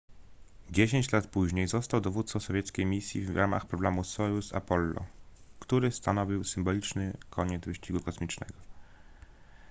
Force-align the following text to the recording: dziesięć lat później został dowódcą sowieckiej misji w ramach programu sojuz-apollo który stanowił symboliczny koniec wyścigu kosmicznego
dziesięć 0.71 1.11
lat 1.11 1.27
później 1.27 1.67
został 1.67 2.01
dowódcą 2.01 2.39
sowieckiej 2.39 2.85
misji 2.85 3.21
w 3.21 3.35
ramach 3.37 3.65
programu 3.65 4.01
sojuz-apollo 4.03 5.03
który 5.59 5.91
stanowił 5.91 6.43
symboliczny 6.43 7.17
koniec 7.29 7.65
wyścigu 7.65 7.99
kosmicznego 7.99 8.53